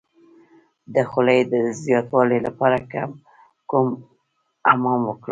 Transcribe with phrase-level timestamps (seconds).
[0.93, 1.53] د خولې د
[1.83, 2.77] زیاتوالي لپاره
[3.69, 3.87] کوم
[4.69, 5.29] حمام وکړم؟